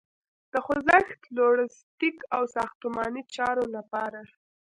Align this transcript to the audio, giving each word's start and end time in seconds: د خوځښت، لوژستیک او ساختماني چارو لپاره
د 0.53 0.53
خوځښت، 0.65 1.21
لوژستیک 1.35 2.17
او 2.35 2.43
ساختماني 2.55 3.21
چارو 3.35 3.65
لپاره 3.75 4.19